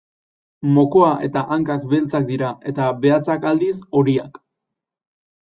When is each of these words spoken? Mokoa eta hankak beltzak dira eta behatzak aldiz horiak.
Mokoa 0.77 1.09
eta 1.27 1.43
hankak 1.55 1.85
beltzak 1.91 2.25
dira 2.31 2.49
eta 2.73 2.89
behatzak 3.05 3.47
aldiz 3.53 3.77
horiak. 4.01 4.43